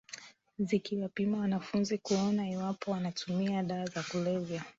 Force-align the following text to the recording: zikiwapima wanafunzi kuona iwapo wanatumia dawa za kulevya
zikiwapima 0.59 1.37
wanafunzi 1.37 1.97
kuona 1.97 2.49
iwapo 2.49 2.91
wanatumia 2.91 3.63
dawa 3.63 3.85
za 3.85 4.03
kulevya 4.03 4.63